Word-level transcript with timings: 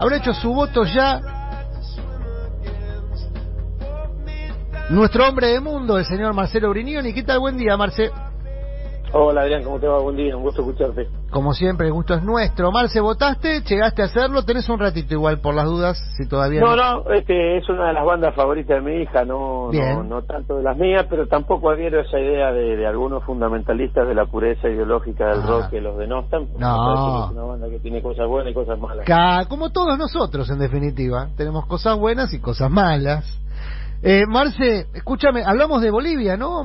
habrá 0.00 0.18
hecho 0.18 0.32
su 0.32 0.54
voto 0.54 0.84
ya 0.84 1.20
nuestro 4.90 5.28
hombre 5.28 5.48
de 5.48 5.58
mundo, 5.58 5.98
el 5.98 6.04
señor 6.04 6.34
Marcelo 6.34 6.70
Brignoni. 6.70 7.12
¿Qué 7.12 7.24
tal? 7.24 7.40
Buen 7.40 7.56
día, 7.56 7.76
Marce. 7.76 8.12
Hola 9.12 9.40
Adrián, 9.40 9.64
¿cómo 9.64 9.80
te 9.80 9.88
va? 9.88 9.98
Buen 9.98 10.14
día, 10.14 10.36
un 10.36 10.44
gusto 10.44 10.60
escucharte. 10.62 11.08
Como 11.30 11.52
siempre, 11.52 11.88
el 11.88 11.92
gusto 11.92 12.14
es 12.14 12.22
nuestro. 12.22 12.72
Marce, 12.72 13.00
¿votaste? 13.00 13.60
¿Llegaste 13.60 14.00
a 14.00 14.06
hacerlo? 14.06 14.44
Tenés 14.44 14.66
un 14.70 14.78
ratito 14.78 15.12
igual 15.12 15.40
por 15.40 15.54
las 15.54 15.66
dudas, 15.66 15.98
si 16.16 16.26
todavía 16.26 16.60
no. 16.60 16.74
No, 16.74 17.02
no, 17.02 17.10
este, 17.12 17.58
es 17.58 17.68
una 17.68 17.88
de 17.88 17.92
las 17.92 18.04
bandas 18.04 18.34
favoritas 18.34 18.82
de 18.82 18.90
mi 18.90 19.02
hija, 19.02 19.24
no, 19.26 19.70
no, 19.70 20.02
no, 20.04 20.22
tanto 20.22 20.56
de 20.56 20.62
las 20.62 20.76
mías, 20.78 21.06
pero 21.10 21.26
tampoco 21.26 21.70
adhiero 21.70 21.98
a 21.98 22.02
esa 22.02 22.18
idea 22.18 22.50
de, 22.52 22.86
algunos 22.86 23.22
fundamentalistas 23.24 24.08
de 24.08 24.14
la 24.14 24.24
pureza 24.24 24.68
ideológica 24.68 25.26
del 25.26 25.42
ah. 25.42 25.46
rock 25.46 25.70
que 25.70 25.80
los 25.82 25.98
denostan. 25.98 26.48
No. 26.58 27.26
es 27.26 27.32
una 27.32 27.42
banda 27.42 27.68
que 27.68 27.78
tiene 27.80 28.00
cosas 28.00 28.26
buenas 28.26 28.50
y 28.50 28.54
cosas 28.54 28.78
malas. 28.78 29.48
como 29.48 29.70
todos 29.70 29.98
nosotros, 29.98 30.48
en 30.48 30.58
definitiva. 30.58 31.28
Tenemos 31.36 31.66
cosas 31.66 31.98
buenas 31.98 32.32
y 32.32 32.40
cosas 32.40 32.70
malas. 32.70 33.38
Eh, 34.00 34.26
Marce, 34.28 34.86
escúchame, 34.94 35.42
hablamos 35.44 35.82
de 35.82 35.90
Bolivia, 35.90 36.36
¿no? 36.36 36.62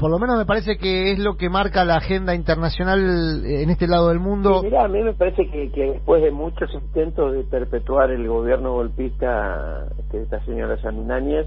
por 0.00 0.10
lo 0.10 0.18
menos 0.18 0.36
me 0.36 0.44
parece 0.44 0.76
que 0.78 1.12
es 1.12 1.18
lo 1.20 1.36
que 1.36 1.48
marca 1.48 1.84
la 1.84 1.96
agenda 1.96 2.34
internacional 2.34 3.44
eh, 3.46 3.62
en 3.62 3.70
este 3.70 3.86
lado 3.86 4.08
del 4.08 4.18
mundo. 4.18 4.62
mira, 4.64 4.84
a 4.84 4.88
mí 4.88 5.00
me 5.00 5.14
parece 5.14 5.48
que, 5.48 5.70
después 5.92 6.22
de 6.22 6.32
muchos 6.32 6.72
intentos 6.74 7.34
de 7.34 7.44
perpetuar 7.44 8.10
el 8.10 8.26
gobierno 8.26 8.72
golpista 8.72 9.86
de 10.10 10.22
esta 10.22 10.44
señora 10.44 10.76
Samináñez, 10.82 11.46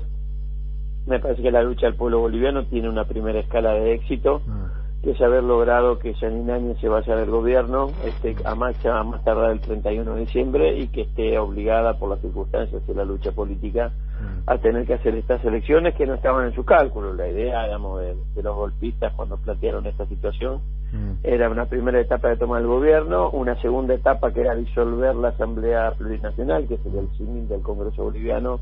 me 1.06 1.20
parece 1.20 1.42
que 1.42 1.52
la 1.52 1.64
lucha 1.64 1.88
del 1.88 1.96
pueblo 1.96 2.22
boliviano 2.22 2.66
tiene 2.68 2.88
una 2.88 3.04
primera 3.04 3.40
escala 3.40 3.74
de 3.74 3.94
éxito. 3.94 4.42
Ah 4.48 4.65
que 4.65 4.65
es 5.12 5.22
haber 5.22 5.44
logrado 5.44 6.00
que 6.00 6.16
Janine 6.16 6.76
se 6.82 6.90
vaya 6.90 7.16
del 7.16 7.30
gobierno 7.30 7.92
este, 8.06 8.36
a, 8.44 8.56
más, 8.56 8.84
a 8.86 9.04
más 9.04 9.24
tardar 9.24 9.52
el 9.52 9.60
31 9.60 10.16
de 10.16 10.22
diciembre 10.22 10.78
y 10.78 10.88
que 10.88 11.02
esté 11.02 11.38
obligada 11.38 12.00
por 12.00 12.10
las 12.10 12.20
circunstancias 12.22 12.86
de 12.88 12.94
la 12.96 13.06
lucha 13.06 13.32
política 13.32 13.90
mm. 13.90 14.50
a 14.50 14.58
tener 14.58 14.88
que 14.88 14.96
hacer 14.96 15.16
estas 15.16 15.44
elecciones 15.46 15.94
que 15.96 16.08
no 16.08 16.16
estaban 16.16 16.48
en 16.48 16.56
su 16.56 16.66
cálculo. 16.66 17.14
La 17.14 17.28
idea, 17.28 17.66
digamos, 17.66 18.02
de, 18.02 18.16
los 18.42 18.56
golpistas 18.56 19.14
cuando 19.14 19.38
plantearon 19.38 19.86
esta 19.86 20.08
situación 20.08 20.62
mm. 20.92 21.12
era 21.24 21.50
una 21.50 21.66
primera 21.66 22.00
etapa 22.00 22.30
de 22.30 22.38
toma 22.38 22.58
del 22.58 22.68
gobierno, 22.68 23.30
una 23.30 23.62
segunda 23.62 23.94
etapa 23.94 24.34
que 24.34 24.42
era 24.42 24.56
disolver 24.56 25.16
la 25.16 25.30
Asamblea 25.30 25.92
Plurinacional, 25.98 26.68
que 26.68 26.78
sería 26.78 27.02
el 27.02 27.10
civil 27.18 27.48
del 27.48 27.62
Congreso 27.62 28.04
Boliviano, 28.04 28.60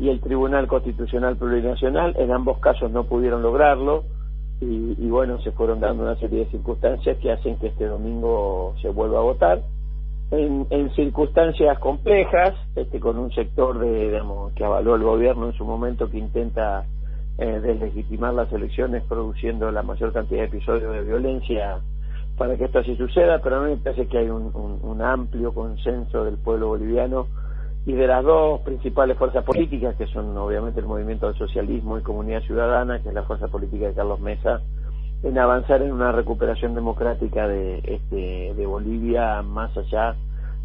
y 0.00 0.08
el 0.08 0.20
Tribunal 0.20 0.66
Constitucional 0.66 1.36
Plurinacional. 1.36 2.14
En 2.18 2.32
ambos 2.32 2.58
casos 2.58 2.90
no 2.90 3.04
pudieron 3.04 3.42
lograrlo 3.42 4.04
y, 4.60 5.08
bueno, 5.08 5.40
se 5.42 5.52
fueron 5.52 5.80
dando 5.80 6.02
una 6.02 6.16
serie 6.16 6.40
de 6.40 6.50
circunstancias 6.50 7.16
que 7.18 7.30
hacen 7.30 7.56
que 7.58 7.68
este 7.68 7.86
domingo 7.86 8.74
se 8.82 8.88
vuelva 8.88 9.18
a 9.18 9.22
votar. 9.22 9.62
En, 10.30 10.66
en 10.70 10.90
circunstancias 10.94 11.78
complejas, 11.78 12.54
este, 12.74 13.00
con 13.00 13.18
un 13.18 13.32
sector 13.32 13.78
de, 13.78 14.06
digamos, 14.06 14.52
que 14.54 14.64
avaló 14.64 14.96
el 14.96 15.02
gobierno 15.02 15.46
en 15.46 15.52
su 15.54 15.64
momento 15.64 16.10
que 16.10 16.18
intenta 16.18 16.84
eh, 17.38 17.60
deslegitimar 17.60 18.34
las 18.34 18.52
elecciones 18.52 19.04
produciendo 19.04 19.70
la 19.70 19.82
mayor 19.82 20.12
cantidad 20.12 20.40
de 20.40 20.46
episodios 20.46 20.92
de 20.92 21.02
violencia 21.02 21.78
para 22.36 22.56
que 22.56 22.64
esto 22.64 22.80
así 22.80 22.96
suceda, 22.96 23.40
pero 23.40 23.56
a 23.56 23.60
mí 23.64 23.70
me 23.70 23.76
parece 23.78 24.06
que 24.06 24.18
hay 24.18 24.28
un, 24.28 24.52
un 24.82 25.02
amplio 25.02 25.54
consenso 25.54 26.24
del 26.24 26.36
pueblo 26.36 26.68
boliviano 26.68 27.26
y 27.88 27.94
de 27.94 28.06
las 28.06 28.22
dos 28.22 28.60
principales 28.60 29.16
fuerzas 29.16 29.42
políticas, 29.44 29.96
que 29.96 30.06
son 30.08 30.36
obviamente 30.36 30.78
el 30.78 30.84
movimiento 30.84 31.26
del 31.26 31.38
socialismo 31.38 31.96
y 31.96 32.02
comunidad 32.02 32.42
ciudadana, 32.42 33.00
que 33.02 33.08
es 33.08 33.14
la 33.14 33.22
fuerza 33.22 33.48
política 33.48 33.86
de 33.86 33.94
Carlos 33.94 34.20
Mesa, 34.20 34.60
en 35.22 35.38
avanzar 35.38 35.80
en 35.80 35.92
una 35.92 36.12
recuperación 36.12 36.74
democrática 36.74 37.48
de, 37.48 37.78
este, 37.78 38.52
de 38.54 38.66
Bolivia, 38.66 39.40
más 39.40 39.74
allá 39.74 40.16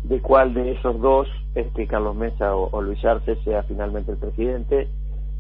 de 0.04 0.20
cuál 0.20 0.54
de 0.54 0.74
esos 0.74 1.00
dos, 1.00 1.26
este, 1.56 1.88
Carlos 1.88 2.14
Mesa 2.14 2.58
o, 2.58 2.82
Luis 2.82 3.00
Arce, 3.06 3.38
sea 3.46 3.64
finalmente 3.64 4.12
el 4.12 4.18
presidente, 4.18 4.90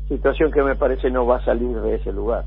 situación 0.08 0.53
que 0.53 0.64
me 0.64 0.78
parece 0.78 1.12
no 1.12 1.25
va 1.25 1.40
a 1.40 1.44
salir 1.44 1.75
de 1.81 1.95
ese 1.95 2.14
lugar. 2.14 2.45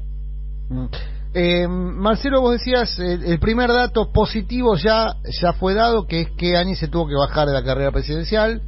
Mm. 0.71 0.87
Eh, 1.35 1.69
Marcelo, 1.69 2.41
vos 2.41 2.53
decías, 2.53 2.99
el 2.99 3.39
primer 3.39 3.69
dato 3.69 4.11
positivo 4.13 4.77
ya, 4.77 5.17
ya 5.43 5.53
fue 5.53 5.75
dado, 5.75 6.07
que 6.07 6.23
es 6.23 6.31
que 6.31 6.57
Ani 6.57 6.75
se 6.75 6.89
tuvo 6.89 7.07
que 7.07 7.15
bajar 7.15 7.47
de 7.47 7.53
la 7.53 7.63
carrera 7.63 7.93
presidencial, 7.93 8.63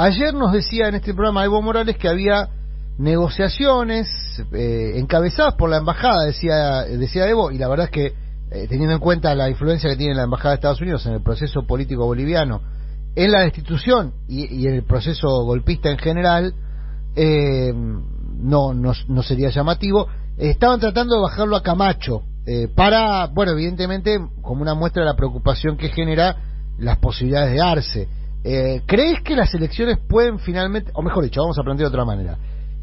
Ayer 0.00 0.32
nos 0.32 0.52
decía 0.52 0.86
en 0.86 0.94
este 0.94 1.12
programa 1.12 1.44
Evo 1.44 1.60
Morales 1.60 1.96
que 1.96 2.06
había 2.06 2.50
negociaciones 2.98 4.06
eh, 4.52 4.92
encabezadas 4.94 5.54
por 5.54 5.68
la 5.70 5.78
embajada, 5.78 6.24
decía, 6.24 6.82
decía 6.84 7.28
Evo, 7.28 7.50
y 7.50 7.58
la 7.58 7.66
verdad 7.66 7.86
es 7.86 7.90
que 7.90 8.06
eh, 8.52 8.68
teniendo 8.68 8.94
en 8.94 9.00
cuenta 9.00 9.34
la 9.34 9.50
influencia 9.50 9.90
que 9.90 9.96
tiene 9.96 10.14
la 10.14 10.22
embajada 10.22 10.50
de 10.50 10.54
Estados 10.54 10.80
Unidos 10.80 11.04
en 11.06 11.14
el 11.14 11.22
proceso 11.24 11.66
político 11.66 12.06
boliviano, 12.06 12.60
en 13.16 13.32
la 13.32 13.40
destitución 13.40 14.12
y, 14.28 14.68
en 14.68 14.74
el 14.74 14.84
proceso 14.84 15.42
golpista 15.42 15.90
en 15.90 15.98
general, 15.98 16.54
eh, 17.16 17.72
no, 17.74 18.74
no, 18.74 19.22
sería 19.24 19.50
llamativo. 19.50 20.06
Estaban 20.36 20.78
tratando 20.78 21.16
de 21.16 21.22
bajarlo 21.22 21.56
a 21.56 21.62
Camacho 21.64 22.22
para, 22.76 23.26
bueno, 23.26 23.50
evidentemente 23.50 24.16
como 24.42 24.62
una 24.62 24.74
muestra 24.74 25.02
de 25.02 25.08
la 25.08 25.16
preocupación 25.16 25.76
que 25.76 25.88
genera 25.88 26.36
las 26.78 26.98
posibilidades 26.98 27.52
de 27.52 27.60
Arce. 27.60 28.08
Eh, 28.44 28.82
¿Crees 28.86 29.20
que 29.22 29.34
las 29.34 29.52
elecciones 29.54 29.98
pueden 29.98 30.38
finalmente, 30.38 30.90
o 30.94 31.02
mejor 31.02 31.24
dicho, 31.24 31.40
vamos 31.40 31.58
a 31.58 31.62
plantear 31.62 31.90
de 31.90 31.94
otra 31.94 32.04
manera, 32.04 32.38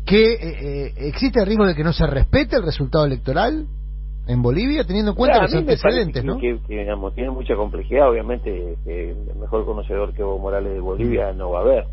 que 0.06 0.34
eh, 0.34 0.38
eh, 0.42 0.94
existe 1.08 1.40
el 1.40 1.46
riesgo 1.46 1.66
de 1.66 1.76
que 1.76 1.84
no 1.84 1.94
se 1.94 2.06
respete 2.06 2.58
el 2.58 2.64
resultado 2.64 3.06
electoral 3.06 3.66
en 4.28 4.42
Bolivia, 4.42 4.84
teniendo 4.84 5.12
en 5.12 5.18
cuenta 5.18 5.42
los 5.42 5.54
antecedentes, 5.54 6.24
¿no? 6.24 6.38
Que, 6.40 6.60
digamos, 6.68 7.14
tiene 7.16 7.30
mucha 7.30 7.56
complejidad, 7.56 8.10
obviamente, 8.10 8.76
el 8.86 9.36
mejor 9.40 9.66
conocedor 9.66 10.14
que 10.14 10.22
Evo 10.22 10.40
Morales 10.40 10.74
de 10.74 10.80
Bolivia 10.80 11.32
no 11.34 11.52
va 11.52 11.60
a 11.60 11.62
haber. 11.62 11.86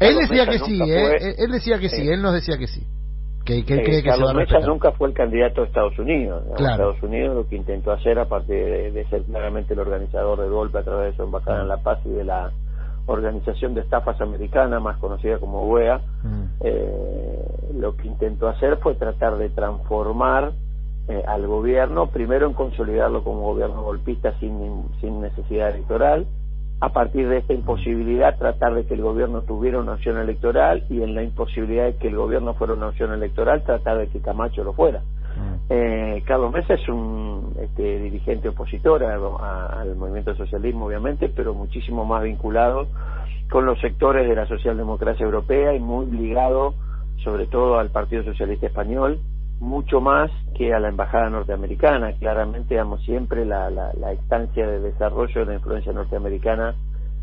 Él 0.00 0.16
decía 0.16 0.46
que 0.46 0.58
sí, 0.58 0.78
él 0.80 1.50
decía 1.50 1.78
que 1.78 1.88
sí, 1.88 2.08
él 2.08 2.20
nos 2.20 2.34
decía 2.34 2.58
que 2.58 2.66
sí. 2.66 2.82
Que, 3.44 3.64
que 3.64 3.74
él 3.74 3.82
cree 3.82 4.02
que 4.02 4.10
Carlos 4.10 4.34
Mesa 4.34 4.58
nunca 4.60 4.92
fue 4.92 5.08
el 5.08 5.14
candidato 5.14 5.62
de 5.62 5.68
Estados 5.68 5.98
Unidos. 5.98 6.42
Estados 6.58 7.02
Unidos 7.02 7.34
lo 7.34 7.48
que 7.48 7.56
intentó 7.56 7.92
hacer, 7.92 8.18
aparte 8.18 8.52
de, 8.52 8.92
de, 8.92 9.08
ser 9.08 9.22
claramente 9.22 9.72
el 9.72 9.80
organizador 9.80 10.40
del 10.40 10.50
golpe 10.50 10.78
a 10.78 10.82
través 10.82 11.12
de 11.12 11.16
su 11.16 11.22
embajada 11.22 11.62
en 11.62 11.68
La 11.68 11.78
Paz 11.78 11.98
y 12.04 12.10
de 12.10 12.24
la 12.24 12.52
organización 13.08 13.74
de 13.74 13.80
estafas 13.80 14.20
americana, 14.20 14.80
más 14.80 14.98
conocida 14.98 15.38
como 15.38 15.62
OEA, 15.62 15.98
mm. 16.22 16.44
eh, 16.60 17.70
lo 17.74 17.96
que 17.96 18.06
intentó 18.06 18.48
hacer 18.48 18.78
fue 18.78 18.94
tratar 18.94 19.36
de 19.36 19.48
transformar 19.50 20.52
eh, 21.08 21.24
al 21.26 21.46
gobierno, 21.46 22.10
primero 22.10 22.46
en 22.46 22.52
consolidarlo 22.52 23.24
como 23.24 23.40
gobierno 23.40 23.82
golpista 23.82 24.38
sin, 24.38 24.84
sin 25.00 25.20
necesidad 25.20 25.70
electoral, 25.70 26.26
a 26.80 26.90
partir 26.90 27.28
de 27.28 27.38
esta 27.38 27.54
imposibilidad 27.54 28.38
tratar 28.38 28.74
de 28.74 28.86
que 28.86 28.94
el 28.94 29.02
gobierno 29.02 29.42
tuviera 29.42 29.80
una 29.80 29.94
opción 29.94 30.18
electoral 30.18 30.84
y 30.88 31.02
en 31.02 31.14
la 31.14 31.22
imposibilidad 31.24 31.86
de 31.86 31.96
que 31.96 32.08
el 32.08 32.16
gobierno 32.16 32.54
fuera 32.54 32.74
una 32.74 32.88
opción 32.88 33.12
electoral 33.12 33.64
tratar 33.64 33.98
de 33.98 34.08
que 34.08 34.20
Camacho 34.20 34.62
lo 34.62 34.74
fuera. 34.74 35.02
Eh, 35.70 36.22
Carlos 36.26 36.52
Mesa 36.52 36.74
es 36.74 36.88
un 36.88 37.54
este, 37.60 37.98
dirigente 37.98 38.48
opositor 38.48 39.04
al 39.04 39.96
movimiento 39.96 40.34
socialismo, 40.34 40.86
obviamente, 40.86 41.28
pero 41.28 41.52
muchísimo 41.52 42.04
más 42.06 42.22
vinculado 42.22 42.88
con 43.50 43.66
los 43.66 43.78
sectores 43.80 44.28
de 44.28 44.34
la 44.34 44.46
socialdemocracia 44.46 45.24
europea 45.24 45.74
y 45.74 45.80
muy 45.80 46.06
ligado, 46.06 46.74
sobre 47.22 47.46
todo, 47.46 47.78
al 47.78 47.90
Partido 47.90 48.22
Socialista 48.24 48.66
Español, 48.66 49.20
mucho 49.60 50.00
más 50.00 50.30
que 50.56 50.72
a 50.72 50.80
la 50.80 50.88
embajada 50.88 51.28
norteamericana. 51.28 52.12
Claramente, 52.18 52.74
digamos, 52.74 53.02
siempre 53.04 53.44
la, 53.44 53.70
la, 53.70 53.92
la 53.94 54.14
instancia 54.14 54.66
de 54.66 54.80
desarrollo 54.80 55.40
de 55.40 55.46
la 55.46 55.54
influencia 55.54 55.92
norteamericana 55.92 56.74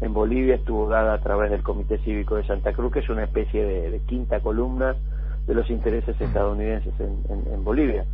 en 0.01 0.13
Bolivia 0.13 0.55
estuvo 0.55 0.89
dada 0.89 1.13
a 1.13 1.21
través 1.21 1.49
del 1.49 1.63
Comité 1.63 1.97
Cívico 1.99 2.35
de 2.35 2.45
Santa 2.45 2.73
Cruz, 2.73 2.91
que 2.91 2.99
es 2.99 3.09
una 3.09 3.23
especie 3.23 3.63
de 3.63 3.99
quinta 4.01 4.39
columna 4.41 4.95
de 5.47 5.53
los 5.53 5.69
intereses 5.69 6.19
estadounidenses 6.19 6.93
en, 6.99 7.53
en, 7.53 7.63
Bolivia. 7.63 8.05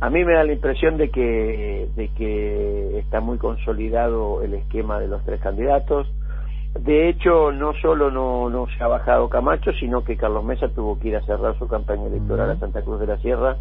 A 0.00 0.10
mí 0.10 0.24
me 0.24 0.34
da 0.34 0.44
la 0.44 0.52
impresión 0.52 0.96
de 0.96 1.10
que, 1.10 1.88
de 1.96 2.08
que 2.10 2.98
está 2.98 3.20
muy 3.20 3.38
consolidado 3.38 4.42
el 4.42 4.54
esquema 4.54 5.00
de 5.00 5.08
los 5.08 5.24
tres 5.24 5.40
candidatos. 5.40 6.06
De 6.78 7.08
hecho, 7.08 7.50
no 7.50 7.72
solo 7.82 8.10
no, 8.10 8.48
no 8.48 8.66
se 8.76 8.84
ha 8.84 8.86
bajado 8.86 9.28
Camacho, 9.28 9.72
sino 9.80 10.04
que 10.04 10.16
Carlos 10.16 10.44
Mesa 10.44 10.68
tuvo 10.68 10.98
que 11.00 11.08
ir 11.08 11.16
a 11.16 11.22
cerrar 11.22 11.58
su 11.58 11.66
campaña 11.66 12.06
electoral 12.06 12.50
a 12.50 12.58
Santa 12.58 12.82
Cruz 12.82 13.00
de 13.00 13.06
la 13.06 13.18
Sierra, 13.18 13.56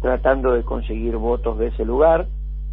tratando 0.00 0.52
de 0.52 0.62
conseguir 0.62 1.16
votos 1.16 1.58
de 1.58 1.68
ese 1.68 1.84
lugar. 1.84 2.26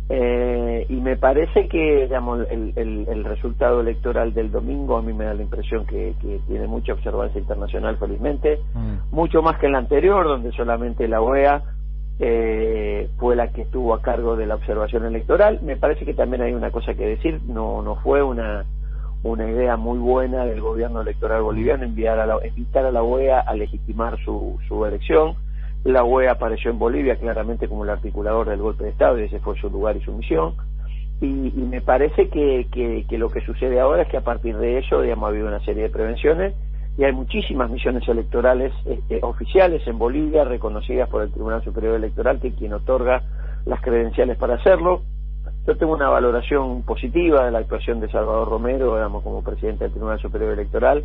Eh, 0.09 0.85
y 0.87 0.95
me 1.01 1.17
parece 1.17 1.67
que 1.67 2.03
digamos, 2.03 2.47
el, 2.49 2.71
el, 2.75 3.25
resultado 3.25 3.81
electoral 3.81 4.33
del 4.33 4.51
domingo 4.51 4.95
a 4.95 5.01
mí 5.01 5.11
me 5.11 5.25
da 5.25 5.33
la 5.33 5.41
impresión 5.41 5.85
que, 5.85 6.15
que 6.21 6.39
tiene 6.47 6.65
mucha 6.65 6.93
observancia 6.93 7.41
internacional, 7.41 7.97
felizmente, 7.97 8.61
mm. 8.73 9.13
mucho 9.13 9.41
más 9.41 9.59
que 9.59 9.65
en 9.65 9.73
la 9.73 9.79
anterior, 9.79 10.25
donde 10.25 10.53
solamente 10.53 11.09
la 11.09 11.19
OEA 11.19 11.61
eh, 12.19 13.09
fue 13.17 13.35
la 13.35 13.51
que 13.51 13.63
estuvo 13.63 13.93
a 13.93 14.01
cargo 14.01 14.37
de 14.37 14.45
la 14.45 14.55
observación 14.55 15.05
electoral. 15.05 15.59
Me 15.61 15.75
parece 15.75 16.05
que 16.05 16.13
también 16.13 16.41
hay 16.41 16.53
una 16.53 16.71
cosa 16.71 16.93
que 16.93 17.05
decir, 17.05 17.41
no, 17.45 17.81
no 17.81 17.97
fue 17.97 18.23
una, 18.23 18.65
una 19.23 19.49
idea 19.49 19.75
muy 19.75 19.99
buena 19.99 20.45
del 20.45 20.61
gobierno 20.61 21.01
electoral 21.01 21.41
boliviano 21.41 21.83
enviar 21.83 22.17
a 22.19 22.25
la, 22.25 22.47
invitar 22.47 22.85
a 22.85 22.91
la 22.91 23.03
OEA 23.03 23.41
a 23.41 23.53
legitimar 23.55 24.17
su, 24.23 24.57
su 24.69 24.85
elección 24.85 25.35
la 25.83 26.03
UE 26.03 26.27
apareció 26.27 26.71
en 26.71 26.79
Bolivia 26.79 27.15
claramente 27.17 27.67
como 27.67 27.83
el 27.83 27.89
articulador 27.89 28.49
del 28.49 28.61
golpe 28.61 28.83
de 28.83 28.89
Estado 28.91 29.19
y 29.19 29.23
ese 29.23 29.39
fue 29.39 29.59
su 29.59 29.69
lugar 29.69 29.95
y 29.97 30.01
su 30.01 30.11
misión. 30.11 30.55
y, 31.21 31.27
me 31.27 31.81
parece 31.81 32.29
que, 32.29 33.05
lo 33.11 33.29
que 33.29 33.41
sucede 33.41 33.79
ahora 33.79 34.03
es 34.03 34.09
que 34.09 34.17
a 34.17 34.23
partir 34.23 34.57
de 34.57 34.79
eso, 34.79 35.01
digamos, 35.01 35.25
ha 35.25 35.29
habido 35.29 35.47
una 35.47 35.63
serie 35.65 35.83
de 35.83 35.89
prevenciones 35.89 36.53
y 36.97 37.03
hay 37.03 37.13
muchísimas 37.13 37.69
misiones 37.69 38.07
electorales 38.07 38.73
este, 38.85 39.19
oficiales 39.21 39.85
en 39.87 39.99
Bolivia 39.99 40.43
reconocidas 40.43 41.07
por 41.09 41.21
el 41.21 41.31
Tribunal 41.31 41.63
Superior 41.63 41.95
Electoral, 41.95 42.39
que 42.39 42.47
es 42.47 42.55
quien 42.55 42.73
otorga 42.73 43.21
las 43.65 43.81
credenciales 43.81 44.37
para 44.37 44.55
hacerlo. 44.55 45.03
Yo 45.67 45.77
tengo 45.77 45.93
una 45.93 46.09
valoración 46.09 46.81
positiva 46.83 47.45
de 47.45 47.51
la 47.51 47.59
actuación 47.59 47.99
de 47.99 48.09
Salvador 48.09 48.49
Romero, 48.49 48.97
como 49.23 49.43
presidente 49.43 49.83
del 49.83 49.91
Tribunal 49.91 50.19
Superior 50.19 50.53
Electoral, 50.53 51.03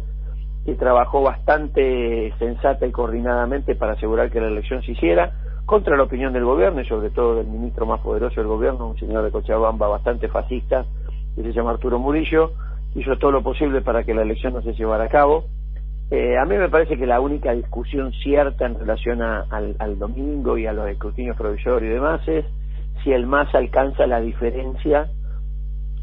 que 0.65 0.75
trabajó 0.75 1.23
bastante 1.23 2.33
sensata 2.39 2.87
y 2.87 2.93
coordinadamente 2.93 3.75
para 3.75 3.93
asegurar 3.93 4.31
que 4.31 4.41
la 4.41 4.49
elección 4.49 4.83
se 4.83 4.93
hiciera 4.93 5.33
contra 5.67 5.97
la 5.97 6.05
opinión 6.05 6.33
del 6.33 6.45
gobierno 6.45 6.81
y 6.81 6.87
sobre 6.87 7.11
todo 7.11 7.37
del 7.37 7.47
ministro 7.47 7.87
más 7.87 8.01
poderoso 8.01 8.37
del 8.37 8.49
gobierno, 8.49 8.89
un 8.89 8.99
señor 8.99 9.25
de 9.25 9.31
Cochabamba 9.31 9.89
bastante 9.89 10.29
fascista, 10.29 10.85
que 11.35 11.43
se 11.43 11.53
llama 11.53 11.71
Arturo 11.71 11.99
Murillo, 11.99 12.53
hizo 12.95 13.17
todo 13.19 13.31
lo 13.31 13.43
posible 13.43 13.81
para 13.81 14.05
que 14.05 14.15
la 14.15 14.23
elección 14.23 14.55
no 14.55 14.63
se 14.63 14.75
llevara 14.75 15.05
a 15.05 15.09
cabo. 15.09 15.45
Eh, 16.11 16.37
a 16.37 16.45
mí 16.45 16.57
me 16.57 16.69
parece 16.69 16.99
que 16.99 17.07
la 17.07 17.21
única 17.21 17.53
discusión 17.53 18.13
cierta 18.13 18.67
en 18.67 18.79
relación 18.79 19.23
al, 19.23 19.77
al, 19.79 19.99
domingo 19.99 20.59
y 20.59 20.67
a 20.67 20.73
los 20.73 20.89
escrutinios 20.89 21.37
provisorios 21.37 21.91
y 21.91 21.95
demás 21.95 22.21
es 22.29 22.45
si 23.03 23.13
el 23.13 23.27
MAS 23.27 23.55
alcanza 23.55 24.07
la 24.07 24.21
diferencia 24.21 25.09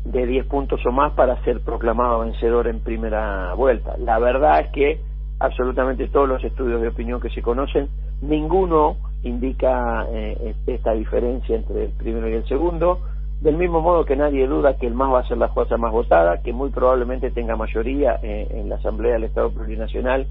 de 0.05 0.25
10 0.25 0.45
puntos 0.47 0.79
o 0.85 0.91
más 0.91 1.13
para 1.13 1.41
ser 1.43 1.61
proclamado 1.61 2.19
vencedor 2.19 2.67
en 2.67 2.79
primera 2.79 3.53
vuelta. 3.53 3.97
La 3.97 4.19
verdad 4.19 4.61
es 4.61 4.71
que 4.71 5.01
absolutamente 5.39 6.07
todos 6.07 6.27
los 6.27 6.43
estudios 6.43 6.81
de 6.81 6.89
opinión 6.89 7.21
que 7.21 7.29
se 7.29 7.41
conocen, 7.41 7.89
ninguno 8.21 8.97
indica 9.23 10.05
eh, 10.09 10.55
esta 10.67 10.93
diferencia 10.93 11.55
entre 11.55 11.85
el 11.85 11.91
primero 11.91 12.29
y 12.29 12.33
el 12.33 12.47
segundo, 12.47 12.99
del 13.41 13.55
mismo 13.55 13.81
modo 13.81 14.03
que 14.03 14.17
nadie 14.17 14.47
duda 14.47 14.77
que 14.77 14.87
el 14.87 14.93
MAS 14.93 15.13
va 15.13 15.19
a 15.19 15.27
ser 15.27 15.37
la 15.37 15.49
fuerza 15.49 15.77
más 15.77 15.91
votada, 15.91 16.41
que 16.41 16.51
muy 16.51 16.69
probablemente 16.71 17.31
tenga 17.31 17.55
mayoría 17.55 18.19
eh, 18.21 18.47
en 18.51 18.69
la 18.69 18.75
Asamblea 18.75 19.13
del 19.13 19.25
Estado 19.25 19.51
Plurinacional, 19.51 20.27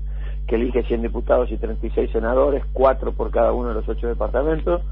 que 0.47 0.56
elige 0.56 0.82
100 0.82 1.03
diputados 1.03 1.50
y 1.50 1.56
36 1.56 2.11
senadores, 2.11 2.64
cuatro 2.73 3.12
por 3.12 3.31
cada 3.31 3.53
uno 3.53 3.69
de 3.69 3.75
los 3.75 3.88
ocho 3.88 4.06
departamentos, 4.09 4.82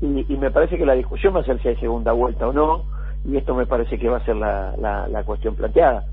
y, 0.00 0.26
y, 0.32 0.36
me 0.36 0.50
parece 0.50 0.76
que 0.76 0.84
la 0.84 0.94
discusión 0.94 1.34
va 1.36 1.40
a 1.40 1.44
ser 1.44 1.62
si 1.62 1.68
hay 1.68 1.76
segunda 1.76 2.12
vuelta 2.12 2.48
o 2.48 2.52
no, 2.52 2.82
y 3.24 3.36
esto 3.36 3.54
me 3.54 3.66
parece 3.66 3.98
que 3.98 4.08
va 4.08 4.18
a 4.18 4.24
ser 4.24 4.36
la, 4.36 4.74
la, 4.76 5.08
la 5.08 5.24
cuestión 5.24 5.54
planteada. 5.54 6.04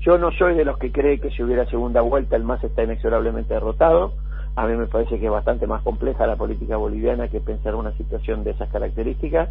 Yo 0.00 0.18
no 0.18 0.30
soy 0.32 0.54
de 0.54 0.64
los 0.64 0.78
que 0.78 0.92
cree 0.92 1.20
que 1.20 1.30
si 1.30 1.42
hubiera 1.42 1.66
segunda 1.66 2.00
vuelta 2.00 2.36
el 2.36 2.44
MAS 2.44 2.62
está 2.62 2.84
inexorablemente 2.84 3.54
derrotado, 3.54 4.12
a 4.54 4.66
mí 4.66 4.76
me 4.76 4.86
parece 4.86 5.18
que 5.18 5.26
es 5.26 5.30
bastante 5.30 5.66
más 5.66 5.82
compleja 5.82 6.26
la 6.26 6.36
política 6.36 6.76
boliviana 6.76 7.28
que 7.28 7.40
pensar 7.40 7.74
una 7.74 7.92
situación 7.92 8.44
de 8.44 8.50
esas 8.50 8.68
características. 8.70 9.48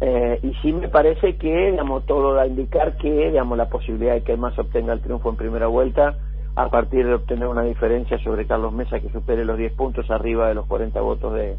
Eh, 0.00 0.40
y 0.42 0.52
sí 0.62 0.72
me 0.72 0.88
parece 0.88 1.36
que, 1.36 1.70
digamos, 1.70 2.04
todo 2.06 2.34
da 2.34 2.42
a 2.42 2.46
indicar 2.46 2.96
que, 2.96 3.30
digamos, 3.30 3.58
la 3.58 3.68
posibilidad 3.68 4.14
de 4.14 4.22
que 4.22 4.32
el 4.32 4.38
MAS 4.38 4.58
obtenga 4.58 4.92
el 4.92 5.00
triunfo 5.00 5.30
en 5.30 5.36
primera 5.36 5.66
vuelta 5.66 6.18
a 6.56 6.68
partir 6.68 7.06
de 7.06 7.14
obtener 7.14 7.48
una 7.48 7.62
diferencia 7.62 8.18
sobre 8.18 8.46
Carlos 8.46 8.72
Mesa 8.72 9.00
que 9.00 9.10
supere 9.10 9.44
los 9.44 9.58
10 9.58 9.72
puntos 9.72 10.10
arriba 10.10 10.48
de 10.48 10.54
los 10.54 10.66
40 10.66 11.00
votos 11.00 11.34
de, 11.34 11.56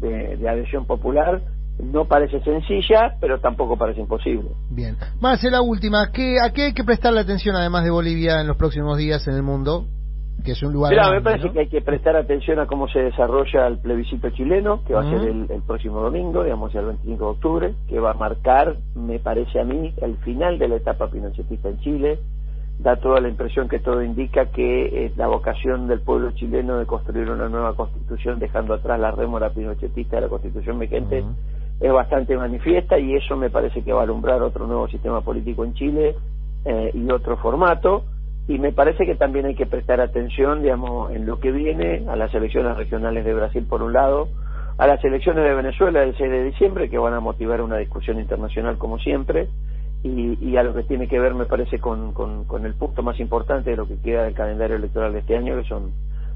de, 0.00 0.48
adhesión 0.48 0.86
popular, 0.86 1.40
no 1.82 2.06
parece 2.06 2.40
sencilla, 2.40 3.14
pero 3.20 3.40
tampoco 3.40 3.76
parece 3.76 4.00
imposible. 4.00 4.50
Bien. 4.70 4.96
Más, 5.20 5.42
la 5.44 5.62
última, 5.62 6.10
¿qué, 6.12 6.36
¿a 6.44 6.52
qué 6.52 6.66
hay 6.66 6.74
que 6.74 6.84
prestarle 6.84 7.20
atención 7.20 7.56
además 7.56 7.84
de 7.84 7.90
Bolivia 7.90 8.40
en 8.40 8.46
los 8.46 8.56
próximos 8.56 8.98
días 8.98 9.26
en 9.28 9.34
el 9.34 9.42
mundo? 9.42 9.86
que 10.44 10.52
es 10.52 10.62
un 10.62 10.72
lugar. 10.72 10.92
me 11.12 11.20
parece 11.20 11.50
que 11.50 11.60
hay 11.60 11.68
que 11.68 11.80
prestar 11.80 12.16
atención 12.16 12.58
a 12.58 12.66
cómo 12.66 12.88
se 12.88 13.00
desarrolla 13.00 13.66
el 13.66 13.78
plebiscito 13.78 14.30
chileno, 14.30 14.84
que 14.84 14.94
va 14.94 15.00
a 15.00 15.10
ser 15.10 15.28
el, 15.28 15.62
próximo 15.66 16.00
domingo, 16.00 16.44
digamos, 16.44 16.74
el 16.74 16.86
25 16.86 17.24
de 17.24 17.30
octubre, 17.30 17.74
que 17.88 17.98
va 17.98 18.12
a 18.12 18.14
marcar, 18.14 18.76
me 18.94 19.18
parece 19.18 19.60
a 19.60 19.64
mí, 19.64 19.92
el 20.00 20.16
final 20.18 20.58
de 20.58 20.68
la 20.68 20.76
etapa 20.76 21.10
pinochetista 21.10 21.68
en 21.68 21.78
Chile. 21.80 22.18
Da 22.78 22.94
toda 22.94 23.20
la 23.20 23.28
impresión 23.28 23.68
que 23.68 23.80
todo 23.80 24.04
indica 24.04 24.52
que 24.52 25.06
eh, 25.06 25.12
la 25.16 25.26
vocación 25.26 25.88
del 25.88 26.00
pueblo 26.00 26.30
chileno 26.30 26.78
de 26.78 26.86
construir 26.86 27.28
una 27.28 27.48
nueva 27.48 27.74
constitución, 27.74 28.38
dejando 28.38 28.72
atrás 28.72 29.00
la 29.00 29.10
rémora 29.10 29.50
pinochetista 29.50 30.16
de 30.16 30.22
la 30.22 30.28
constitución 30.28 30.78
vigente, 30.78 31.24
es 31.80 31.92
bastante 31.92 32.36
manifiesta 32.36 32.98
y 32.98 33.14
eso 33.14 33.36
me 33.36 33.50
parece 33.50 33.82
que 33.82 33.92
va 33.92 34.00
a 34.00 34.04
alumbrar 34.04 34.42
otro 34.42 34.66
nuevo 34.66 34.88
sistema 34.88 35.20
político 35.20 35.64
en 35.64 35.74
Chile 35.74 36.16
eh, 36.64 36.90
y 36.94 37.10
otro 37.10 37.36
formato 37.36 38.04
y 38.48 38.58
me 38.58 38.72
parece 38.72 39.04
que 39.04 39.14
también 39.14 39.44
hay 39.46 39.54
que 39.54 39.66
prestar 39.66 40.00
atención, 40.00 40.62
digamos, 40.62 41.12
en 41.12 41.26
lo 41.26 41.38
que 41.38 41.52
viene 41.52 42.04
a 42.08 42.16
las 42.16 42.34
elecciones 42.34 42.76
regionales 42.78 43.24
de 43.24 43.34
Brasil 43.34 43.66
por 43.68 43.82
un 43.82 43.92
lado, 43.92 44.28
a 44.78 44.86
las 44.86 45.04
elecciones 45.04 45.44
de 45.44 45.54
Venezuela 45.54 46.00
del 46.00 46.16
6 46.16 46.30
de 46.30 46.44
diciembre 46.44 46.88
que 46.88 46.98
van 46.98 47.12
a 47.12 47.20
motivar 47.20 47.60
una 47.60 47.76
discusión 47.76 48.18
internacional 48.18 48.78
como 48.78 48.98
siempre 48.98 49.48
y, 50.02 50.38
y 50.40 50.56
a 50.56 50.62
lo 50.62 50.72
que 50.74 50.84
tiene 50.84 51.08
que 51.08 51.18
ver 51.18 51.34
me 51.34 51.44
parece 51.44 51.78
con, 51.78 52.12
con, 52.12 52.64
el 52.64 52.74
punto 52.74 53.02
más 53.02 53.18
importante 53.20 53.70
de 53.70 53.76
lo 53.76 53.86
que 53.86 54.00
queda 54.00 54.22
del 54.22 54.34
calendario 54.34 54.76
electoral 54.76 55.12
de 55.12 55.18
este 55.18 55.36
año 55.36 55.60
que 55.60 55.68
son 55.68 55.90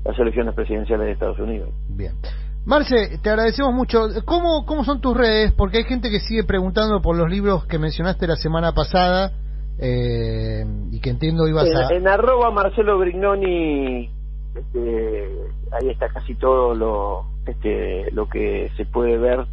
las 0.05 0.19
elecciones 0.19 0.55
presidenciales 0.55 1.06
de 1.06 1.12
Estados 1.12 1.39
Unidos. 1.39 1.71
Bien. 1.89 2.15
Marce, 2.64 3.19
te 3.23 3.31
agradecemos 3.31 3.75
mucho. 3.75 4.06
¿Cómo, 4.25 4.64
¿Cómo 4.67 4.85
son 4.85 5.00
tus 5.00 5.17
redes? 5.17 5.53
Porque 5.53 5.79
hay 5.79 5.85
gente 5.85 6.11
que 6.11 6.20
sigue 6.20 6.44
preguntando 6.44 7.00
por 7.03 7.17
los 7.17 7.29
libros 7.29 7.67
que 7.67 7.79
mencionaste 7.79 8.26
la 8.26 8.37
semana 8.37 8.73
pasada 8.73 9.32
eh, 9.79 10.64
y 10.93 11.00
que 11.00 11.11
entiendo 11.11 11.49
ibas 11.49 11.67
en, 11.67 11.76
a... 11.76 11.88
En 11.91 12.06
arroba 12.06 12.53
Marcelo 12.53 12.99
Brignoni, 12.99 14.11
este, 14.55 15.29
ahí 15.73 15.91
está 15.91 16.09
casi 16.09 16.35
todo 16.37 16.75
lo, 16.75 17.25
este, 17.47 18.11
lo 18.12 18.29
que 18.29 18.70
se 18.76 18.85
puede 18.85 19.17
ver 19.19 19.44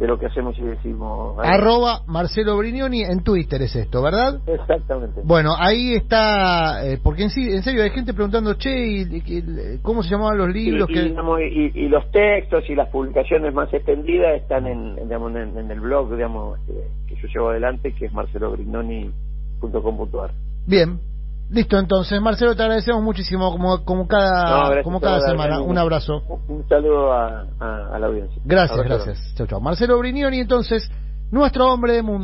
de 0.00 0.06
lo 0.06 0.18
que 0.18 0.26
hacemos 0.26 0.58
y 0.58 0.62
decimos. 0.62 1.36
Arroba 1.38 2.00
Marcelo 2.06 2.56
Brignoni 2.56 3.02
en 3.02 3.22
Twitter 3.22 3.60
es 3.60 3.76
esto, 3.76 4.02
¿verdad? 4.02 4.40
Exactamente. 4.46 5.20
Bueno, 5.22 5.54
ahí 5.58 5.94
está, 5.94 6.86
eh, 6.86 6.98
porque 7.02 7.24
en, 7.24 7.30
en 7.36 7.62
serio 7.62 7.82
hay 7.82 7.90
gente 7.90 8.14
preguntando, 8.14 8.54
che, 8.54 8.70
y, 8.70 9.78
¿cómo 9.82 10.02
se 10.02 10.08
llamaban 10.08 10.38
los 10.38 10.48
libros? 10.48 10.88
Y, 10.90 11.82
y, 11.84 11.88
los 11.88 12.10
textos 12.12 12.64
y 12.70 12.74
las 12.74 12.88
publicaciones 12.88 13.52
más 13.52 13.72
extendidas 13.74 14.40
están 14.40 14.66
en, 14.66 14.96
digamos, 14.96 15.36
en, 15.36 15.70
el 15.70 15.80
blog 15.80 16.10
digamos, 16.16 16.58
este, 16.60 16.88
que 17.06 17.16
yo 17.16 17.28
llevo 17.28 17.50
adelante, 17.50 17.92
que 17.92 18.06
es 18.06 18.12
Marcelo 18.14 18.52
Brignoni 18.52 19.10
Bien, 20.66 20.98
listo 21.50 21.78
entonces. 21.78 22.20
Marcelo, 22.20 22.54
te 22.54 22.62
agradecemos 22.62 23.02
muchísimo 23.02 23.50
como, 23.50 23.84
como 23.84 24.06
cada, 24.06 24.82
como 24.82 25.00
cada 25.00 25.20
semana. 25.20 25.60
Un, 25.60 25.76
abrazo. 25.78 26.22
Un, 26.48 26.66
saludo 26.68 27.12
a, 27.12 27.98
la 27.98 28.06
audiencia. 28.06 28.40
Gracias, 28.44 28.82
gracias. 28.82 29.34
Chao, 29.34 29.46
chao. 29.46 29.60
Marcelo 29.60 29.98
Brinioni, 29.98 30.38
entonces, 30.38 30.90
nuestro 31.30 31.72
hombre 31.72 31.94
de 31.94 32.02
mundo. 32.02 32.18